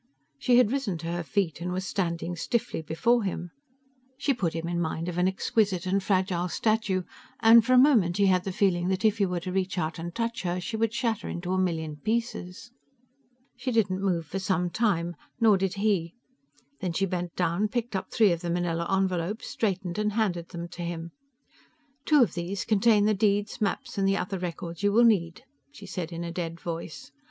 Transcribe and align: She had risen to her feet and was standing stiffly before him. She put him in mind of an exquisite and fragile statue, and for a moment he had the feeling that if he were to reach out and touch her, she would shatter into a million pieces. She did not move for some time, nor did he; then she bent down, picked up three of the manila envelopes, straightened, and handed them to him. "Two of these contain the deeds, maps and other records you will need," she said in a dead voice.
She 0.39 0.57
had 0.57 0.71
risen 0.71 0.97
to 0.97 1.11
her 1.11 1.21
feet 1.21 1.61
and 1.61 1.71
was 1.71 1.85
standing 1.85 2.35
stiffly 2.35 2.81
before 2.81 3.21
him. 3.21 3.51
She 4.17 4.33
put 4.33 4.53
him 4.53 4.67
in 4.67 4.81
mind 4.81 5.07
of 5.07 5.19
an 5.19 5.27
exquisite 5.27 5.85
and 5.85 6.01
fragile 6.01 6.49
statue, 6.49 7.03
and 7.39 7.63
for 7.63 7.73
a 7.73 7.77
moment 7.77 8.17
he 8.17 8.25
had 8.25 8.43
the 8.43 8.51
feeling 8.51 8.87
that 8.87 9.05
if 9.05 9.19
he 9.19 9.27
were 9.27 9.41
to 9.41 9.51
reach 9.51 9.77
out 9.77 9.99
and 9.99 10.15
touch 10.15 10.41
her, 10.41 10.59
she 10.59 10.75
would 10.75 10.91
shatter 10.91 11.29
into 11.29 11.53
a 11.53 11.59
million 11.59 11.97
pieces. 11.97 12.71
She 13.55 13.69
did 13.71 13.91
not 13.91 14.01
move 14.01 14.25
for 14.25 14.39
some 14.39 14.71
time, 14.71 15.15
nor 15.39 15.55
did 15.55 15.75
he; 15.75 16.15
then 16.79 16.93
she 16.93 17.05
bent 17.05 17.35
down, 17.35 17.67
picked 17.67 17.95
up 17.95 18.09
three 18.09 18.31
of 18.31 18.41
the 18.41 18.49
manila 18.49 18.87
envelopes, 18.89 19.49
straightened, 19.49 19.99
and 19.99 20.13
handed 20.13 20.49
them 20.49 20.67
to 20.69 20.81
him. 20.81 21.11
"Two 22.05 22.23
of 22.23 22.33
these 22.33 22.65
contain 22.65 23.05
the 23.05 23.13
deeds, 23.13 23.61
maps 23.61 23.99
and 23.99 24.09
other 24.15 24.39
records 24.39 24.81
you 24.81 24.91
will 24.91 25.03
need," 25.03 25.43
she 25.71 25.85
said 25.85 26.11
in 26.11 26.23
a 26.23 26.31
dead 26.31 26.59
voice. 26.59 27.11